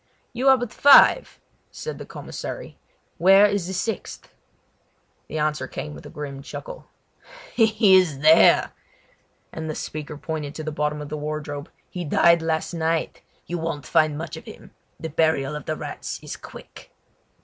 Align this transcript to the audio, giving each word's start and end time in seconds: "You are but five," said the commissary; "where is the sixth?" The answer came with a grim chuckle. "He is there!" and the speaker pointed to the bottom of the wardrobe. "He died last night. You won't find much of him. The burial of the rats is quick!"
"You 0.33 0.49
are 0.49 0.57
but 0.57 0.73
five," 0.73 1.39
said 1.69 1.99
the 1.99 2.07
commissary; 2.07 2.75
"where 3.19 3.45
is 3.45 3.67
the 3.67 3.73
sixth?" 3.73 4.33
The 5.27 5.37
answer 5.37 5.67
came 5.67 5.93
with 5.93 6.07
a 6.07 6.09
grim 6.09 6.41
chuckle. 6.41 6.87
"He 7.53 7.95
is 7.95 8.17
there!" 8.21 8.71
and 9.51 9.69
the 9.69 9.75
speaker 9.75 10.17
pointed 10.17 10.55
to 10.55 10.63
the 10.63 10.71
bottom 10.71 11.03
of 11.03 11.09
the 11.09 11.17
wardrobe. 11.17 11.69
"He 11.87 12.03
died 12.03 12.41
last 12.41 12.73
night. 12.73 13.21
You 13.45 13.59
won't 13.59 13.85
find 13.85 14.17
much 14.17 14.37
of 14.37 14.45
him. 14.45 14.71
The 14.99 15.09
burial 15.09 15.55
of 15.55 15.65
the 15.65 15.75
rats 15.75 16.19
is 16.23 16.35
quick!" 16.35 16.91